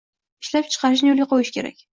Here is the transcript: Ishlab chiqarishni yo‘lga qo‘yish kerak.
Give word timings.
Ishlab 0.45 0.71
chiqarishni 0.71 1.13
yo‘lga 1.13 1.31
qo‘yish 1.35 1.57
kerak. 1.59 1.89